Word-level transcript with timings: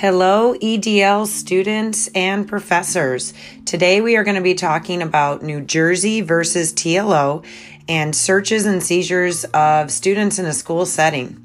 Hello, 0.00 0.54
EDL 0.54 1.26
students 1.26 2.06
and 2.14 2.46
professors. 2.46 3.34
Today 3.64 4.00
we 4.00 4.14
are 4.14 4.22
going 4.22 4.36
to 4.36 4.40
be 4.40 4.54
talking 4.54 5.02
about 5.02 5.42
New 5.42 5.60
Jersey 5.60 6.20
versus 6.20 6.72
TLO 6.72 7.44
and 7.88 8.14
searches 8.14 8.64
and 8.64 8.80
seizures 8.80 9.44
of 9.46 9.90
students 9.90 10.38
in 10.38 10.46
a 10.46 10.52
school 10.52 10.86
setting. 10.86 11.44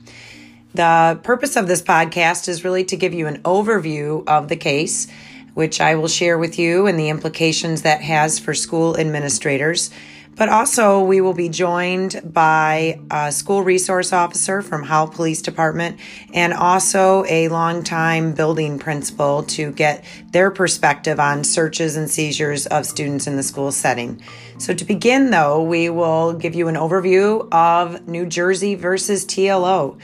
The 0.76 1.20
purpose 1.24 1.56
of 1.56 1.68
this 1.68 1.82
podcast 1.82 2.48
is 2.48 2.64
really 2.64 2.84
to 2.84 2.96
give 2.96 3.16
you 3.16 3.26
an 3.26 3.42
overview 3.42 4.24
of 4.28 4.50
the 4.50 4.56
case, 4.56 5.08
which 5.56 5.82
I 5.82 5.96
will 5.96 6.08
share 6.08 6.38
with 6.38 6.60
you 6.60 6.86
and 6.86 7.00
the 7.00 7.10
implications 7.10 7.82
that 7.82 8.02
has 8.02 8.38
for 8.38 8.54
school 8.54 9.00
administrators. 9.00 9.90
But 10.36 10.50
also, 10.50 11.04
we 11.04 11.22
will 11.22 11.34
be 11.34 11.50
joined 11.50 12.20
by 12.24 13.00
a 13.12 13.32
school 13.32 13.62
resource 13.62 14.12
officer 14.12 14.62
from 14.64 14.84
Howell 14.84 15.10
Police 15.10 15.42
Department 15.42 16.00
and 16.34 16.54
also 16.54 17.24
a 17.30 17.50
longtime 17.50 18.34
building 18.34 18.80
principal 18.80 19.44
to 19.44 19.72
get 19.72 20.04
their 20.32 20.50
perspective 20.50 21.20
on 21.20 21.44
searches 21.44 21.96
and 21.96 22.10
seizures 22.10 22.66
of 22.68 22.86
students 22.88 23.28
in 23.28 23.36
the 23.36 23.44
school 23.44 23.72
setting. 23.72 24.22
So, 24.58 24.74
to 24.74 24.86
begin, 24.86 25.30
though, 25.30 25.62
we 25.62 25.90
will 25.90 26.34
give 26.34 26.56
you 26.56 26.68
an 26.68 26.76
overview 26.76 27.48
of 27.52 28.08
New 28.08 28.26
Jersey 28.26 28.74
versus 28.74 29.26
TLO. 29.26 30.00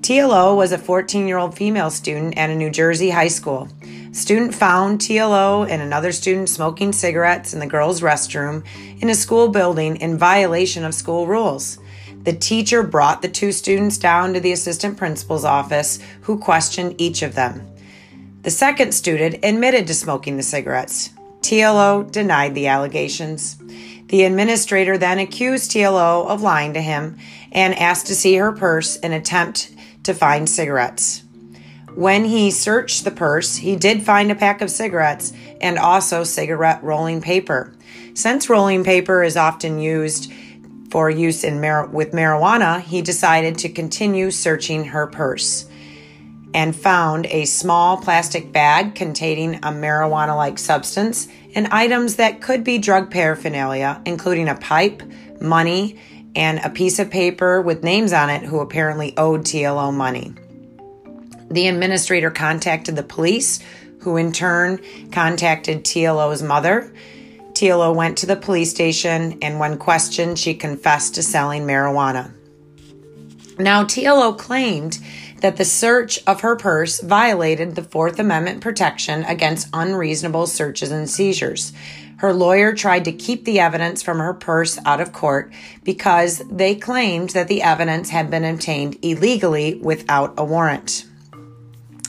TLO 0.00 0.56
was 0.56 0.72
a 0.72 0.78
14 0.78 1.26
year 1.26 1.38
old 1.38 1.56
female 1.56 1.90
student 1.90 2.38
at 2.38 2.50
a 2.50 2.54
New 2.54 2.70
Jersey 2.70 3.10
high 3.10 3.28
school. 3.28 3.68
Student 4.18 4.52
found 4.52 4.98
TLO 4.98 5.64
and 5.70 5.80
another 5.80 6.10
student 6.10 6.48
smoking 6.48 6.92
cigarettes 6.92 7.54
in 7.54 7.60
the 7.60 7.68
girls' 7.68 8.00
restroom 8.00 8.64
in 9.00 9.10
a 9.10 9.14
school 9.14 9.46
building 9.46 9.94
in 9.98 10.18
violation 10.18 10.84
of 10.84 10.92
school 10.92 11.28
rules. 11.28 11.78
The 12.24 12.32
teacher 12.32 12.82
brought 12.82 13.22
the 13.22 13.28
two 13.28 13.52
students 13.52 13.96
down 13.96 14.34
to 14.34 14.40
the 14.40 14.50
assistant 14.50 14.96
principal's 14.96 15.44
office, 15.44 16.00
who 16.22 16.36
questioned 16.36 17.00
each 17.00 17.22
of 17.22 17.36
them. 17.36 17.64
The 18.42 18.50
second 18.50 18.92
student 18.92 19.44
admitted 19.44 19.86
to 19.86 19.94
smoking 19.94 20.36
the 20.36 20.42
cigarettes. 20.42 21.10
TLO 21.42 22.10
denied 22.10 22.56
the 22.56 22.66
allegations. 22.66 23.56
The 24.08 24.24
administrator 24.24 24.98
then 24.98 25.20
accused 25.20 25.70
TLO 25.70 26.26
of 26.26 26.42
lying 26.42 26.74
to 26.74 26.82
him 26.82 27.18
and 27.52 27.72
asked 27.78 28.08
to 28.08 28.16
see 28.16 28.34
her 28.34 28.50
purse 28.50 28.96
in 28.96 29.12
attempt 29.12 29.70
to 30.02 30.12
find 30.12 30.48
cigarettes. 30.48 31.22
When 31.98 32.26
he 32.26 32.52
searched 32.52 33.02
the 33.02 33.10
purse, 33.10 33.56
he 33.56 33.74
did 33.74 34.04
find 34.04 34.30
a 34.30 34.36
pack 34.36 34.60
of 34.60 34.70
cigarettes 34.70 35.32
and 35.60 35.76
also 35.80 36.22
cigarette 36.22 36.80
rolling 36.84 37.20
paper. 37.20 37.74
Since 38.14 38.48
rolling 38.48 38.84
paper 38.84 39.24
is 39.24 39.36
often 39.36 39.80
used 39.80 40.32
for 40.90 41.10
use 41.10 41.42
in 41.42 41.60
mar- 41.60 41.88
with 41.88 42.12
marijuana, 42.12 42.80
he 42.80 43.02
decided 43.02 43.58
to 43.58 43.68
continue 43.68 44.30
searching 44.30 44.84
her 44.84 45.08
purse 45.08 45.68
and 46.54 46.76
found 46.76 47.26
a 47.26 47.46
small 47.46 47.96
plastic 47.96 48.52
bag 48.52 48.94
containing 48.94 49.56
a 49.56 49.72
marijuana 49.72 50.36
like 50.36 50.60
substance 50.60 51.26
and 51.56 51.66
items 51.72 52.14
that 52.14 52.40
could 52.40 52.62
be 52.62 52.78
drug 52.78 53.10
paraphernalia, 53.10 54.00
including 54.06 54.48
a 54.48 54.54
pipe, 54.54 55.02
money, 55.40 55.98
and 56.36 56.60
a 56.60 56.70
piece 56.70 57.00
of 57.00 57.10
paper 57.10 57.60
with 57.60 57.82
names 57.82 58.12
on 58.12 58.30
it 58.30 58.44
who 58.44 58.60
apparently 58.60 59.14
owed 59.16 59.40
TLO 59.40 59.92
money. 59.92 60.32
The 61.50 61.68
administrator 61.68 62.30
contacted 62.30 62.96
the 62.96 63.02
police, 63.02 63.60
who 64.00 64.16
in 64.16 64.32
turn 64.32 64.80
contacted 65.10 65.84
TLO's 65.84 66.42
mother. 66.42 66.92
TLO 67.52 67.94
went 67.94 68.18
to 68.18 68.26
the 68.26 68.36
police 68.36 68.70
station, 68.70 69.38
and 69.42 69.58
when 69.58 69.78
questioned, 69.78 70.38
she 70.38 70.54
confessed 70.54 71.14
to 71.16 71.22
selling 71.22 71.64
marijuana. 71.64 72.32
Now, 73.58 73.82
TLO 73.82 74.38
claimed 74.38 74.98
that 75.40 75.56
the 75.56 75.64
search 75.64 76.20
of 76.26 76.42
her 76.42 76.54
purse 76.54 77.00
violated 77.00 77.74
the 77.74 77.82
Fourth 77.82 78.18
Amendment 78.18 78.60
protection 78.60 79.24
against 79.24 79.68
unreasonable 79.72 80.46
searches 80.46 80.92
and 80.92 81.10
seizures. 81.10 81.72
Her 82.18 82.32
lawyer 82.32 82.74
tried 82.74 83.04
to 83.04 83.12
keep 83.12 83.44
the 83.44 83.60
evidence 83.60 84.02
from 84.02 84.18
her 84.18 84.34
purse 84.34 84.78
out 84.84 85.00
of 85.00 85.12
court 85.12 85.52
because 85.84 86.42
they 86.50 86.74
claimed 86.74 87.30
that 87.30 87.48
the 87.48 87.62
evidence 87.62 88.10
had 88.10 88.30
been 88.30 88.44
obtained 88.44 88.98
illegally 89.02 89.76
without 89.76 90.34
a 90.36 90.44
warrant. 90.44 91.04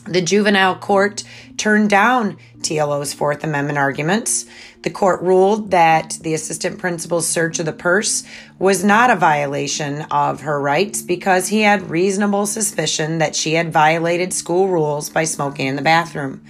The 0.09 0.23
juvenile 0.23 0.75
court 0.75 1.23
turned 1.55 1.91
down 1.91 2.37
TLO's 2.61 3.13
Fourth 3.13 3.43
Amendment 3.43 3.77
arguments. 3.77 4.47
The 4.81 4.89
court 4.89 5.21
ruled 5.21 5.69
that 5.69 6.17
the 6.21 6.33
assistant 6.33 6.79
principal's 6.79 7.27
search 7.27 7.59
of 7.59 7.67
the 7.67 7.73
purse 7.73 8.23
was 8.57 8.83
not 8.83 9.11
a 9.11 9.15
violation 9.15 10.01
of 10.09 10.41
her 10.41 10.59
rights 10.59 11.03
because 11.03 11.49
he 11.49 11.61
had 11.61 11.91
reasonable 11.91 12.47
suspicion 12.47 13.19
that 13.19 13.35
she 13.35 13.53
had 13.53 13.71
violated 13.71 14.33
school 14.33 14.67
rules 14.67 15.11
by 15.11 15.25
smoking 15.25 15.67
in 15.67 15.75
the 15.75 15.83
bathroom. 15.83 16.43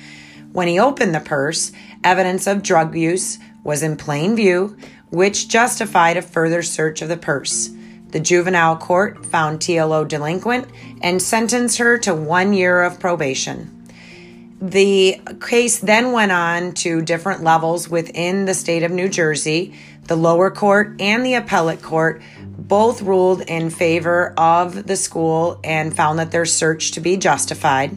When 0.53 0.69
he 0.69 0.79
opened 0.79 1.13
the 1.13 1.19
purse, 1.19 1.73
evidence 2.01 2.47
of 2.47 2.63
drug 2.63 2.95
use 2.95 3.39
was 3.65 3.83
in 3.83 3.97
plain 3.97 4.37
view, 4.37 4.77
which 5.09 5.49
justified 5.49 6.15
a 6.15 6.21
further 6.21 6.61
search 6.61 7.01
of 7.01 7.09
the 7.09 7.17
purse. 7.17 7.71
The 8.11 8.19
juvenile 8.19 8.77
court 8.77 9.25
found 9.25 9.59
TLO 9.59 10.07
delinquent 10.07 10.67
and 11.01 11.21
sentenced 11.21 11.77
her 11.77 11.97
to 11.99 12.13
one 12.15 12.53
year 12.53 12.81
of 12.81 12.99
probation. 12.99 13.75
The 14.61 15.21
case 15.39 15.79
then 15.79 16.11
went 16.11 16.31
on 16.31 16.73
to 16.75 17.01
different 17.01 17.43
levels 17.43 17.87
within 17.87 18.45
the 18.45 18.53
state 18.53 18.83
of 18.83 18.91
New 18.91 19.07
Jersey. 19.07 19.73
The 20.07 20.17
lower 20.17 20.51
court 20.51 20.99
and 20.99 21.25
the 21.25 21.35
appellate 21.35 21.81
court 21.81 22.21
both 22.45 23.01
ruled 23.01 23.41
in 23.41 23.69
favor 23.69 24.33
of 24.37 24.85
the 24.85 24.97
school 24.97 25.59
and 25.63 25.95
found 25.95 26.19
that 26.19 26.31
their 26.31 26.45
search 26.45 26.91
to 26.91 26.99
be 26.99 27.15
justified. 27.15 27.95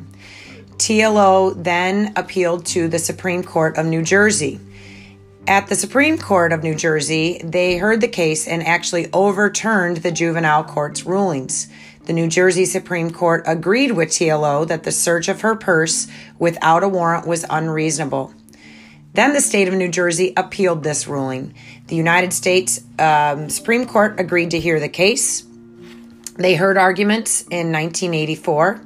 TLO 0.77 1.55
then 1.63 2.13
appealed 2.17 2.67
to 2.67 2.87
the 2.87 2.99
Supreme 2.99 3.43
Court 3.43 3.77
of 3.77 3.87
New 3.87 4.03
Jersey. 4.03 4.61
At 5.49 5.67
the 5.67 5.75
Supreme 5.75 6.19
Court 6.19 6.53
of 6.53 6.63
New 6.63 6.77
Jersey, 6.77 7.41
they 7.43 7.77
heard 7.77 8.01
the 8.01 8.07
case 8.07 8.47
and 8.47 8.65
actually 8.65 9.09
overturned 9.13 9.99
the 9.99 10.13
juvenile 10.13 10.63
court's 10.63 11.05
rulings. 11.05 11.67
The 12.05 12.13
New 12.13 12.29
Jersey 12.29 12.65
Supreme 12.65 13.11
Court 13.11 13.43
agreed 13.45 13.91
with 13.91 14.11
TLO 14.11 14.67
that 14.69 14.85
the 14.85 14.93
search 14.93 15.29
of 15.29 15.41
her 15.41 15.57
purse 15.57 16.07
without 16.39 16.85
a 16.85 16.89
warrant 16.89 17.27
was 17.27 17.45
unreasonable. 17.51 18.33
Then 19.15 19.33
the 19.33 19.41
state 19.41 19.67
of 19.67 19.75
New 19.75 19.89
Jersey 19.89 20.33
appealed 20.37 20.85
this 20.85 21.09
ruling. 21.09 21.55
The 21.89 21.97
United 21.97 22.33
States 22.33 22.81
um, 23.01 23.51
Supreme 23.51 23.87
Court 23.87 24.21
agreed 24.21 24.53
to 24.53 24.61
hear 24.61 24.79
the 24.79 24.89
case. 24.89 25.45
They 26.37 26.55
heard 26.55 26.79
arguments 26.79 27.43
in 27.43 27.73
1984, 27.73 28.81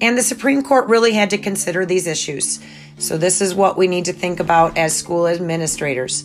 and 0.00 0.16
the 0.16 0.22
Supreme 0.22 0.62
Court 0.62 0.88
really 0.88 1.12
had 1.12 1.28
to 1.30 1.38
consider 1.38 1.84
these 1.84 2.06
issues. 2.06 2.58
So, 3.00 3.16
this 3.16 3.40
is 3.40 3.54
what 3.54 3.78
we 3.78 3.88
need 3.88 4.04
to 4.04 4.12
think 4.12 4.40
about 4.40 4.76
as 4.76 4.94
school 4.94 5.26
administrators. 5.26 6.24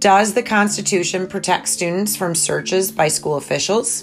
Does 0.00 0.34
the 0.34 0.42
Constitution 0.42 1.28
protect 1.28 1.68
students 1.68 2.16
from 2.16 2.34
searches 2.34 2.90
by 2.90 3.06
school 3.06 3.36
officials? 3.36 4.02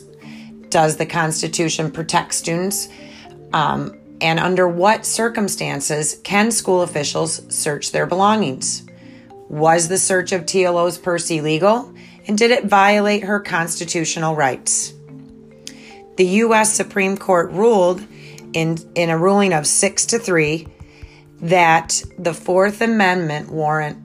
Does 0.70 0.96
the 0.96 1.06
Constitution 1.06 1.92
protect 1.92 2.36
students? 2.36 2.88
Um, 3.52 4.00
and 4.22 4.40
under 4.40 4.66
what 4.66 5.06
circumstances 5.06 6.22
can 6.24 6.52
school 6.52 6.84
officials 6.84 7.42
search 7.54 7.92
their 7.92 8.06
belongings? 8.06 8.86
Was 9.50 9.90
the 9.90 9.98
search 9.98 10.32
of 10.32 10.44
TLO's 10.46 10.98
purse 10.98 11.30
illegal? 11.30 11.94
And 12.28 12.38
did 12.38 12.52
it 12.52 12.64
violate 12.64 13.24
her 13.24 13.42
constitutional 13.42 14.38
rights? 14.38 14.94
The 16.16 16.26
U.S. 16.26 16.72
Supreme 16.72 17.18
Court 17.18 17.52
ruled 17.52 18.02
in, 18.54 18.78
in 18.96 19.10
a 19.10 19.18
ruling 19.18 19.52
of 19.52 19.68
six 19.68 20.06
to 20.08 20.18
three 20.20 20.68
that 21.42 22.02
the 22.18 22.34
Fourth 22.34 22.82
Amendment 22.82 23.50
warrant 23.50 23.98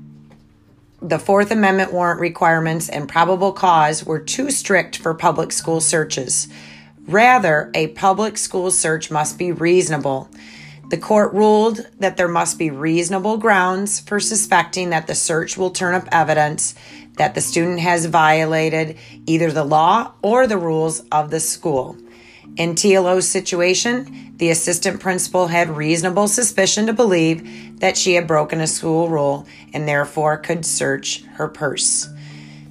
the 1.03 1.19
Fourth 1.19 1.51
Amendment 1.51 1.93
warrant 1.93 2.19
requirements 2.19 2.89
and 2.89 3.07
probable 3.07 3.53
cause 3.53 4.07
were 4.07 4.21
too 4.21 4.51
strict 4.51 4.97
for 4.97 5.13
public 5.13 5.53
school 5.53 5.83
searches. 5.83 6.49
Rather, 7.07 7.71
a 7.75 7.89
public 7.89 8.39
school 8.39 8.71
search 8.71 9.11
must 9.11 9.37
be 9.37 9.53
reasonable. 9.53 10.31
The 10.89 10.97
court 10.97 11.35
ruled 11.35 11.87
that 11.99 12.17
there 12.17 12.29
must 12.29 12.59
be 12.59 12.71
reasonable 12.71 13.37
grounds 13.37 14.01
for 14.01 14.19
suspecting 14.19 14.91
that 14.91 15.07
the 15.07 15.15
search 15.15 15.59
will 15.59 15.71
turn 15.71 15.95
up 15.95 16.09
evidence 16.11 16.75
that 17.17 17.35
the 17.35 17.41
student 17.43 17.81
has 17.81 18.07
violated 18.07 18.97
either 19.27 19.51
the 19.51 19.65
law 19.65 20.13
or 20.23 20.47
the 20.47 20.59
rules 20.59 21.01
of 21.13 21.31
the 21.31 21.41
school. 21.41 21.97
In 22.57 22.75
TLO's 22.75 23.29
situation, 23.29 24.35
the 24.37 24.51
assistant 24.51 25.01
principal 25.01 25.49
had 25.49 25.77
reasonable 25.77 26.29
suspicion 26.29 26.87
to 26.87 26.93
believe 26.93 27.81
that 27.81 27.97
she 27.97 28.15
had 28.15 28.27
broken 28.27 28.61
a 28.61 28.67
school 28.67 29.09
rule 29.09 29.47
and 29.73 29.87
therefore 29.87 30.37
could 30.37 30.65
search 30.65 31.23
her 31.35 31.49
purse. 31.49 32.09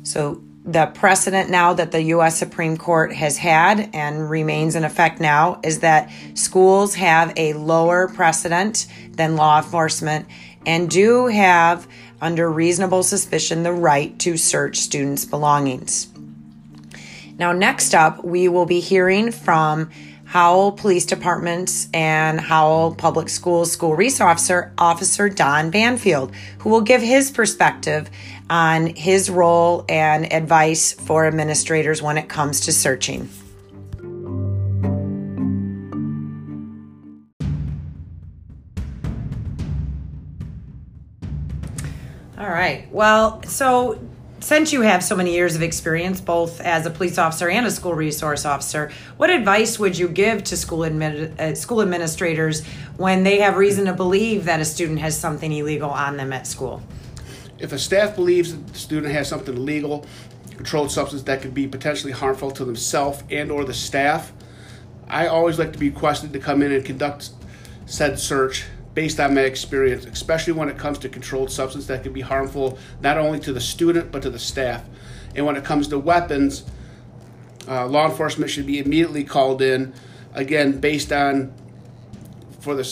So, 0.03 0.41
the 0.65 0.85
precedent 0.85 1.49
now 1.49 1.73
that 1.73 1.91
the 1.91 2.01
U.S. 2.03 2.37
Supreme 2.37 2.77
Court 2.77 3.13
has 3.13 3.37
had 3.37 3.89
and 3.93 4.29
remains 4.29 4.75
in 4.75 4.85
effect 4.85 5.19
now 5.19 5.59
is 5.61 5.79
that 5.79 6.09
schools 6.35 6.95
have 6.95 7.33
a 7.35 7.51
lower 7.51 8.07
precedent 8.07 8.87
than 9.11 9.35
law 9.35 9.57
enforcement 9.57 10.25
and 10.65 10.89
do 10.89 11.27
have, 11.27 11.85
under 12.21 12.49
reasonable 12.49 13.03
suspicion, 13.03 13.63
the 13.63 13.73
right 13.73 14.17
to 14.19 14.37
search 14.37 14.77
students' 14.77 15.25
belongings. 15.25 16.12
Now, 17.37 17.51
next 17.51 17.95
up, 17.95 18.23
we 18.23 18.47
will 18.47 18.65
be 18.65 18.79
hearing 18.79 19.31
from 19.31 19.89
Howell 20.25 20.73
Police 20.73 21.05
Department 21.05 21.87
and 21.93 22.39
Howell 22.39 22.95
Public 22.95 23.27
Schools 23.27 23.71
School 23.71 23.95
Resource 23.95 24.29
Officer, 24.29 24.73
Officer 24.77 25.29
Don 25.29 25.69
Banfield, 25.69 26.33
who 26.59 26.69
will 26.69 26.81
give 26.81 27.01
his 27.01 27.31
perspective 27.31 28.09
on 28.49 28.87
his 28.87 29.29
role 29.29 29.83
and 29.89 30.31
advice 30.31 30.93
for 30.93 31.25
administrators 31.25 32.01
when 32.01 32.17
it 32.17 32.29
comes 32.29 32.61
to 32.61 32.71
searching. 32.71 33.29
All 42.37 42.49
right. 42.49 42.87
Well, 42.91 43.41
so 43.43 43.99
since 44.43 44.73
you 44.73 44.81
have 44.81 45.01
so 45.01 45.15
many 45.15 45.33
years 45.33 45.55
of 45.55 45.61
experience, 45.61 46.19
both 46.19 46.59
as 46.59 46.85
a 46.85 46.89
police 46.89 47.17
officer 47.17 47.49
and 47.49 47.65
a 47.65 47.71
school 47.71 47.93
resource 47.93 48.45
officer, 48.45 48.91
what 49.15 49.29
advice 49.29 49.79
would 49.79 49.97
you 49.97 50.09
give 50.09 50.43
to 50.43 50.57
school 50.57 50.83
uh, 50.83 51.55
school 51.55 51.81
administrators 51.81 52.65
when 52.97 53.23
they 53.23 53.39
have 53.39 53.55
reason 53.55 53.85
to 53.85 53.93
believe 53.93 54.43
that 54.43 54.59
a 54.59 54.65
student 54.65 54.99
has 54.99 55.17
something 55.17 55.49
illegal 55.51 55.89
on 55.89 56.17
them 56.17 56.33
at 56.33 56.45
school? 56.45 56.83
If 57.57 57.71
a 57.71 57.79
staff 57.79 58.15
believes 58.15 58.53
that 58.53 58.67
the 58.67 58.77
student 58.77 59.13
has 59.13 59.29
something 59.29 59.55
illegal, 59.55 60.05
controlled 60.57 60.91
substance 60.91 61.23
that 61.23 61.41
could 61.41 61.53
be 61.53 61.65
potentially 61.65 62.11
harmful 62.11 62.51
to 62.51 62.65
themselves 62.65 63.23
and 63.29 63.49
or 63.49 63.63
the 63.63 63.73
staff, 63.73 64.33
I 65.07 65.27
always 65.27 65.57
like 65.57 65.71
to 65.71 65.79
be 65.79 65.89
requested 65.89 66.33
to 66.33 66.39
come 66.39 66.61
in 66.61 66.73
and 66.73 66.83
conduct 66.83 67.29
said 67.85 68.19
search 68.19 68.65
based 68.93 69.19
on 69.19 69.33
my 69.33 69.41
experience, 69.41 70.05
especially 70.05 70.53
when 70.53 70.69
it 70.69 70.77
comes 70.77 70.97
to 70.99 71.09
controlled 71.09 71.51
substance 71.51 71.87
that 71.87 72.03
can 72.03 72.13
be 72.13 72.21
harmful 72.21 72.77
not 73.01 73.17
only 73.17 73.39
to 73.39 73.51
the 73.51 73.61
student 73.61 74.11
but 74.11 74.21
to 74.21 74.29
the 74.29 74.39
staff. 74.39 74.83
And 75.35 75.45
when 75.45 75.55
it 75.55 75.63
comes 75.63 75.87
to 75.87 75.97
weapons, 75.97 76.63
uh, 77.67 77.87
law 77.87 78.07
enforcement 78.09 78.51
should 78.51 78.67
be 78.67 78.79
immediately 78.79 79.23
called 79.23 79.61
in, 79.61 79.93
again, 80.33 80.79
based 80.79 81.11
on 81.11 81.53
for 82.59 82.75
the 82.75 82.83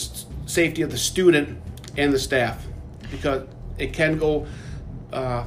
safety 0.46 0.82
of 0.82 0.92
the 0.92 0.98
student 0.98 1.62
and 1.98 2.12
the 2.12 2.20
staff, 2.20 2.66
because 3.10 3.48
it 3.78 3.94
can 3.94 4.18
go 4.18 4.48
uh, 5.14 5.44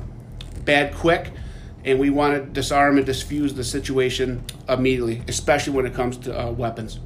bad 0.64 0.94
quick, 0.94 1.30
and 1.84 1.98
we 1.98 2.10
want 2.10 2.34
to 2.34 2.50
disarm 2.52 2.96
and 2.96 3.06
diffuse 3.06 3.54
the 3.54 3.64
situation 3.64 4.42
immediately, 4.68 5.22
especially 5.28 5.72
when 5.72 5.84
it 5.84 5.94
comes 5.94 6.16
to 6.16 6.38
uh, 6.38 6.50
weapons. 6.50 7.00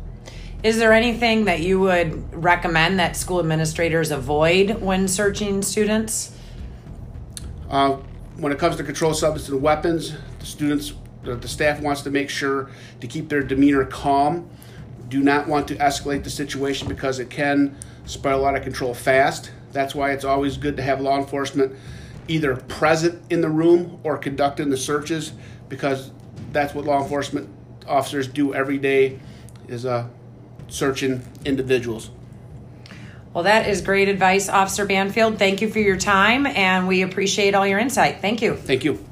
Is 0.63 0.79
there 0.79 0.93
anything 0.93 1.45
that 1.45 1.61
you 1.61 1.79
would 1.79 2.35
recommend 2.35 2.99
that 2.99 3.17
school 3.17 3.39
administrators 3.39 4.11
avoid 4.11 4.81
when 4.81 5.07
searching 5.07 5.63
students? 5.63 6.35
Uh, 7.71 7.99
when 8.39 8.51
it 8.51 8.59
comes 8.59 8.75
to 8.77 8.83
controlled 8.83 9.17
substances 9.17 9.51
and 9.51 9.63
weapons, 9.63 10.15
the 10.41 10.47
students, 10.47 10.95
the, 11.23 11.37
the 11.37 11.47
staff 11.47 11.81
wants 11.81 12.03
to 12.03 12.11
make 12.11 12.29
sure 12.29 12.71
to 13.01 13.07
keep 13.07 13.29
their 13.29 13.43
demeanor 13.43 13.85
calm. 13.85 14.51
Do 15.09 15.21
not 15.21 15.47
want 15.47 15.69
to 15.69 15.77
escalate 15.77 16.25
the 16.25 16.31
situation 16.31 16.89
because 16.89 17.21
it 17.21 17.31
can 17.31 17.77
spiral 18.05 18.45
out 18.45 18.57
of 18.57 18.65
control 18.65 18.95
fast. 18.95 19.53
That's 19.73 19.95
why 19.95 20.11
it's 20.11 20.25
always 20.25 20.57
good 20.57 20.77
to 20.79 20.83
have 20.83 21.01
law 21.01 21.19
enforcement 21.19 21.77
either 22.27 22.57
present 22.57 23.23
in 23.31 23.43
the 23.43 23.49
room 23.49 24.01
or 24.03 24.19
conducting 24.19 24.71
the 24.71 24.77
searches 24.77 25.33
because 25.69 26.11
that's 26.51 26.75
what 26.75 26.85
law 26.85 27.01
enforcement 27.01 27.49
officers 27.87 28.27
do 28.27 28.55
every 28.55 28.79
day 28.79 29.21
is 29.69 29.87
uh, 29.87 30.09
searching 30.69 31.23
individuals. 31.45 32.11
Well, 33.35 33.45
that 33.45 33.69
is 33.69 33.83
great 33.83 34.09
advice, 34.09 34.49
Officer 34.49 34.87
Banfield. 34.87 35.39
Thank 35.39 35.61
you 35.61 35.69
for 35.69 35.79
your 35.79 35.97
time, 35.97 36.47
and 36.47 36.89
we 36.89 37.03
appreciate 37.03 37.55
all 37.55 37.67
your 37.67 37.79
insight. 37.79 38.21
Thank 38.21 38.43
you. 38.43 38.57
Thank 38.57 38.85
you. 38.85 39.05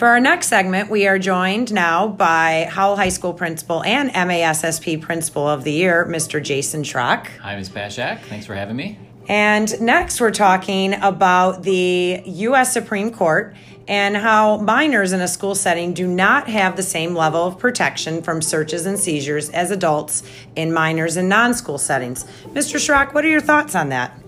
For 0.00 0.08
our 0.08 0.18
next 0.18 0.46
segment, 0.46 0.88
we 0.88 1.06
are 1.06 1.18
joined 1.18 1.74
now 1.74 2.08
by 2.08 2.66
Howell 2.70 2.96
High 2.96 3.10
School 3.10 3.34
Principal 3.34 3.84
and 3.84 4.10
MASSP 4.10 5.02
Principal 5.02 5.46
of 5.46 5.62
the 5.62 5.72
Year, 5.72 6.06
Mr. 6.06 6.42
Jason 6.42 6.84
Schrock. 6.84 7.26
Hi, 7.42 7.54
Ms. 7.54 7.68
Pashak. 7.68 8.20
Thanks 8.22 8.46
for 8.46 8.54
having 8.54 8.76
me. 8.76 8.98
And 9.30 9.80
next, 9.80 10.20
we're 10.20 10.32
talking 10.32 10.92
about 10.92 11.62
the 11.62 12.20
U.S. 12.26 12.72
Supreme 12.72 13.12
Court 13.12 13.54
and 13.86 14.16
how 14.16 14.56
minors 14.56 15.12
in 15.12 15.20
a 15.20 15.28
school 15.28 15.54
setting 15.54 15.94
do 15.94 16.08
not 16.08 16.48
have 16.48 16.74
the 16.74 16.82
same 16.82 17.14
level 17.14 17.46
of 17.46 17.56
protection 17.56 18.22
from 18.22 18.42
searches 18.42 18.86
and 18.86 18.98
seizures 18.98 19.48
as 19.50 19.70
adults 19.70 20.24
in 20.56 20.72
minors 20.72 21.16
in 21.16 21.28
non 21.28 21.54
school 21.54 21.78
settings. 21.78 22.24
Mr. 22.54 22.74
Schrock, 22.80 23.14
what 23.14 23.24
are 23.24 23.28
your 23.28 23.40
thoughts 23.40 23.76
on 23.76 23.90
that? 23.90 24.20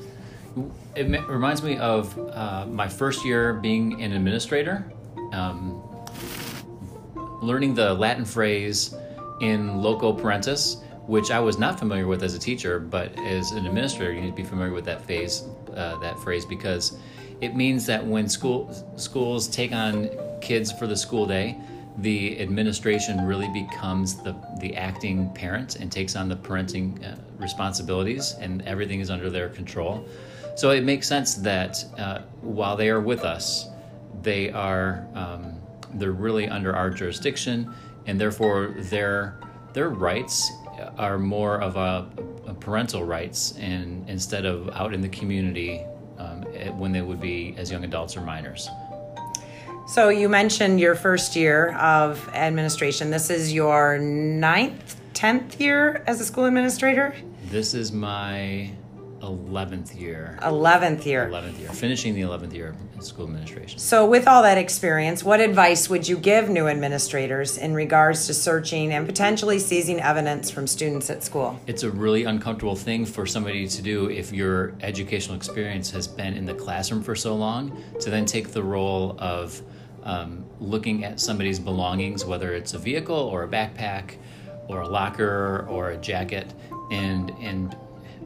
It 0.95 1.09
reminds 1.29 1.65
me 1.65 1.79
of 1.79 2.17
uh, 2.31 2.67
my 2.67 2.87
first 2.87 3.25
year 3.25 3.55
being 3.55 4.01
an 4.01 4.13
administrator, 4.13 4.89
um, 5.33 5.83
learning 7.43 7.75
the 7.75 7.93
Latin 7.95 8.25
phrase 8.25 8.95
in 9.41 9.83
loco 9.83 10.17
parentis, 10.17 10.77
which 11.07 11.31
I 11.31 11.41
was 11.41 11.59
not 11.59 11.79
familiar 11.79 12.07
with 12.07 12.23
as 12.23 12.35
a 12.35 12.39
teacher, 12.39 12.79
but 12.79 13.17
as 13.19 13.53
an 13.53 13.67
administrator, 13.67 14.13
you 14.13 14.21
need 14.21 14.31
to 14.31 14.37
be 14.37 14.45
familiar 14.45 14.73
with 14.73 14.85
that 14.85 15.03
phase, 15.05 15.45
uh, 15.75 15.99
that 15.99 16.19
phrase, 16.21 16.45
because 16.45 16.97
it 17.41 17.57
means 17.57 17.87
that 17.87 18.05
when 18.05 18.29
school 18.29 18.73
schools 18.97 19.49
take 19.49 19.73
on 19.73 20.09
kids 20.41 20.71
for 20.71 20.87
the 20.87 20.97
school 20.97 21.27
day, 21.27 21.57
the 21.99 22.41
administration 22.41 23.27
really 23.27 23.49
becomes 23.49 24.23
the 24.23 24.35
the 24.61 24.77
acting 24.77 25.33
parent 25.35 25.77
and 25.77 25.91
takes 25.91 26.15
on 26.15 26.29
the 26.29 26.37
parenting 26.37 27.05
uh, 27.05 27.17
responsibilities, 27.39 28.37
and 28.41 28.63
everything 28.63 29.01
is 29.01 29.11
under 29.11 29.29
their 29.29 29.49
control. 29.49 30.07
So 30.55 30.71
it 30.71 30.85
makes 30.85 31.09
sense 31.09 31.35
that 31.37 31.85
uh, 31.99 32.21
while 32.43 32.77
they 32.77 32.91
are 32.91 33.01
with 33.01 33.25
us, 33.25 33.69
they 34.23 34.51
are 34.51 35.07
um, 35.15 35.61
they're 35.95 36.13
really 36.13 36.49
under 36.49 36.75
our 36.77 36.91
jurisdiction, 36.91 37.75
and 38.07 38.21
therefore 38.21 38.75
their 38.79 39.37
their 39.73 39.89
rights 39.89 40.53
are 40.99 41.19
more 41.19 41.61
of 41.61 41.77
a, 41.77 42.09
a 42.47 42.55
parental 42.55 43.05
rights, 43.05 43.55
and 43.59 44.09
instead 44.09 44.45
of 44.45 44.69
out 44.71 44.95
in 44.95 45.01
the 45.01 45.09
community 45.09 45.81
um, 46.19 46.45
eh, 46.55 46.71
when 46.71 46.93
they 46.93 47.03
would 47.03 47.21
be 47.21 47.55
as 47.57 47.71
young 47.71 47.85
adults 47.85 48.17
or 48.17 48.21
minors. 48.21 48.69
So, 49.89 50.11
you 50.11 50.29
mentioned 50.29 50.81
your 50.81 50.95
first 50.95 51.35
year 51.35 51.73
of 51.75 52.29
administration. 52.29 53.11
This 53.11 53.31
is 53.31 53.53
your 53.53 53.99
ninth, 53.99 54.97
tenth 55.13 55.61
year 55.61 56.05
as 56.07 56.21
a 56.21 56.25
school 56.25 56.45
administrator? 56.45 57.15
This 57.51 57.75
is 57.75 57.93
my 57.93 58.71
11th 59.23 59.99
year. 59.99 60.37
11th 60.43 61.07
year. 61.07 61.31
11th 61.31 61.59
year, 61.61 61.69
finishing 61.69 62.15
the 62.15 62.23
11th 62.23 62.53
year 62.53 62.75
of 62.97 63.05
school 63.05 63.25
administration. 63.25 63.79
So, 63.79 64.05
with 64.05 64.27
all 64.27 64.43
that 64.43 64.59
experience, 64.59 65.23
what 65.23 65.41
advice 65.41 65.89
would 65.89 66.09
you 66.09 66.17
give 66.17 66.49
new 66.49 66.67
administrators 66.67 67.57
in 67.57 67.73
regards 67.73 68.27
to 68.27 68.35
searching 68.35 68.93
and 68.93 69.07
potentially 69.07 69.61
seizing 69.61 70.01
evidence 70.01 70.51
from 70.51 70.67
students 70.67 71.09
at 71.09 71.23
school? 71.23 71.59
It's 71.69 71.85
a 71.85 71.91
really 71.91 72.25
uncomfortable 72.25 72.75
thing 72.75 73.07
for 73.07 73.25
somebody 73.25 73.69
to 73.69 73.83
do 73.83 74.11
if 74.11 74.33
your 74.33 74.75
educational 74.81 75.37
experience 75.37 75.91
has 75.93 76.09
been 76.09 76.35
in 76.35 76.45
the 76.45 76.55
classroom 76.55 77.03
for 77.03 77.15
so 77.15 77.37
long 77.37 77.81
to 78.01 78.11
then 78.11 78.27
take 78.27 78.49
the 78.49 78.63
role 78.63 79.17
of 79.21 79.63
um, 80.03 80.45
looking 80.59 81.05
at 81.05 81.21
somebody's 81.21 81.61
belongings, 81.61 82.25
whether 82.25 82.55
it's 82.55 82.75
a 82.75 82.79
vehicle 82.79 83.15
or 83.15 83.45
a 83.45 83.49
backpack 83.49 84.17
or 84.67 84.81
a 84.81 84.89
locker 84.89 85.65
or 85.69 85.91
a 85.91 85.97
jacket, 85.97 86.53
and 86.91 87.31
and 87.41 87.77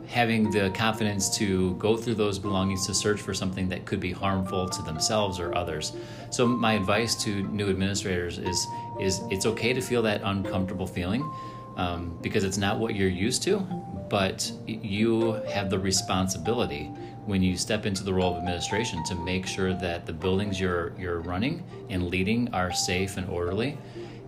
having 0.06 0.50
the 0.50 0.70
confidence 0.70 1.36
to 1.38 1.74
go 1.74 1.96
through 1.96 2.14
those 2.14 2.38
belongings 2.38 2.86
to 2.86 2.94
search 2.94 3.20
for 3.20 3.34
something 3.34 3.68
that 3.68 3.84
could 3.84 4.00
be 4.00 4.12
harmful 4.12 4.68
to 4.68 4.82
themselves 4.82 5.38
or 5.38 5.54
others. 5.54 5.92
So 6.30 6.46
my 6.46 6.74
advice 6.74 7.14
to 7.24 7.42
new 7.48 7.70
administrators 7.70 8.38
is 8.38 8.66
is 9.00 9.20
it's 9.30 9.46
okay 9.46 9.72
to 9.72 9.80
feel 9.80 10.02
that 10.02 10.22
uncomfortable 10.24 10.86
feeling 10.86 11.22
um, 11.76 12.18
because 12.22 12.44
it's 12.44 12.56
not 12.56 12.78
what 12.78 12.94
you're 12.94 13.08
used 13.08 13.42
to, 13.42 13.58
but 14.08 14.50
you 14.66 15.32
have 15.50 15.68
the 15.70 15.78
responsibility 15.78 16.84
when 17.26 17.42
you 17.42 17.56
step 17.56 17.86
into 17.86 18.04
the 18.04 18.14
role 18.14 18.32
of 18.32 18.38
administration 18.38 19.02
to 19.04 19.14
make 19.16 19.46
sure 19.46 19.74
that 19.74 20.06
the 20.06 20.12
buildings 20.12 20.60
you're 20.60 20.92
you're 20.98 21.20
running 21.20 21.64
and 21.90 22.08
leading 22.08 22.48
are 22.54 22.72
safe 22.72 23.16
and 23.16 23.28
orderly, 23.28 23.76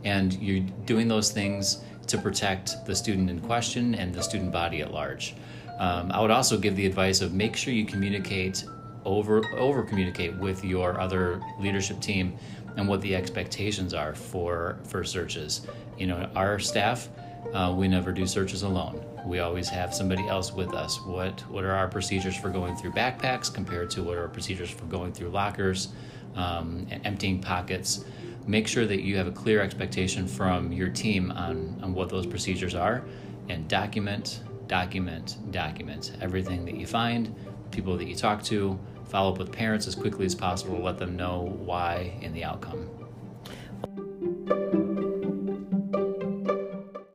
and 0.04 0.34
you're 0.34 0.64
doing 0.84 1.08
those 1.08 1.30
things 1.30 1.82
to 2.08 2.18
protect 2.18 2.84
the 2.86 2.94
student 2.94 3.30
in 3.30 3.38
question 3.40 3.94
and 3.94 4.14
the 4.14 4.22
student 4.22 4.50
body 4.50 4.80
at 4.80 4.92
large. 4.92 5.34
Um, 5.78 6.10
I 6.10 6.20
would 6.20 6.30
also 6.30 6.58
give 6.58 6.76
the 6.76 6.86
advice 6.86 7.20
of 7.20 7.32
make 7.32 7.56
sure 7.56 7.72
you 7.72 7.86
communicate 7.86 8.64
over 9.04 9.42
over 9.56 9.82
communicate 9.82 10.34
with 10.36 10.64
your 10.64 11.00
other 11.00 11.40
leadership 11.58 12.00
team 12.00 12.36
and 12.76 12.86
what 12.86 13.00
the 13.00 13.14
expectations 13.14 13.94
are 13.94 14.14
for 14.14 14.78
for 14.84 15.04
searches. 15.04 15.66
You 15.96 16.08
know, 16.08 16.28
our 16.34 16.58
staff, 16.58 17.08
uh, 17.52 17.74
we 17.76 17.88
never 17.88 18.12
do 18.12 18.26
searches 18.26 18.62
alone. 18.62 19.04
We 19.24 19.38
always 19.40 19.68
have 19.68 19.94
somebody 19.94 20.26
else 20.28 20.52
with 20.52 20.74
us. 20.74 21.00
What 21.02 21.40
what 21.48 21.64
are 21.64 21.72
our 21.72 21.88
procedures 21.88 22.36
for 22.36 22.50
going 22.50 22.76
through 22.76 22.92
backpacks 22.92 23.52
compared 23.52 23.90
to 23.90 24.02
what 24.02 24.16
are 24.16 24.22
our 24.22 24.28
procedures 24.28 24.70
for 24.70 24.84
going 24.86 25.12
through 25.12 25.30
lockers 25.30 25.88
um, 26.34 26.86
and 26.90 27.04
emptying 27.06 27.40
pockets? 27.40 28.04
Make 28.46 28.66
sure 28.66 28.86
that 28.86 29.02
you 29.02 29.16
have 29.16 29.26
a 29.26 29.32
clear 29.32 29.60
expectation 29.60 30.26
from 30.26 30.72
your 30.72 30.88
team 30.88 31.30
on, 31.32 31.78
on 31.82 31.92
what 31.92 32.08
those 32.08 32.26
procedures 32.26 32.74
are 32.74 33.04
and 33.50 33.68
document 33.68 34.40
document, 34.68 35.36
document 35.50 36.12
everything 36.20 36.64
that 36.66 36.76
you 36.76 36.86
find, 36.86 37.34
people 37.70 37.96
that 37.96 38.06
you 38.06 38.14
talk 38.14 38.42
to, 38.44 38.78
follow 39.06 39.32
up 39.32 39.38
with 39.38 39.50
parents 39.50 39.86
as 39.86 39.94
quickly 39.94 40.26
as 40.26 40.34
possible, 40.34 40.78
let 40.78 40.98
them 40.98 41.16
know 41.16 41.56
why 41.64 42.12
and 42.22 42.34
the 42.34 42.44
outcome. 42.44 42.88